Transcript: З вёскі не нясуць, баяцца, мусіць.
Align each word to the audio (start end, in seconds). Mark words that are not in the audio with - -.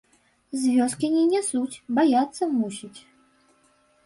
З 0.61 0.71
вёскі 0.77 1.07
не 1.15 1.21
нясуць, 1.33 1.81
баяцца, 1.99 2.43
мусіць. 2.57 2.99